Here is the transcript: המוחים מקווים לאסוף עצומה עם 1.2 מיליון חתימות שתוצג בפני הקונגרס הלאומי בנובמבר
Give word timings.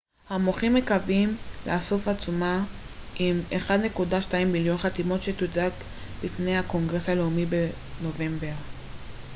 המוחים 0.29 0.73
מקווים 0.73 1.37
לאסוף 1.67 2.07
עצומה 2.07 2.63
עם 3.15 3.35
1.2 3.67 4.01
מיליון 4.45 4.77
חתימות 4.77 5.21
שתוצג 5.21 5.69
בפני 6.23 6.57
הקונגרס 6.57 7.09
הלאומי 7.09 7.45
בנובמבר 7.45 8.53